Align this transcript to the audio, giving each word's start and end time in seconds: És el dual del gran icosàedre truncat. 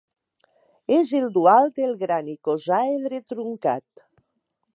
És 0.95 1.11
el 1.19 1.29
dual 1.35 1.69
del 1.77 1.93
gran 2.01 2.33
icosàedre 2.35 3.21
truncat. 3.35 4.07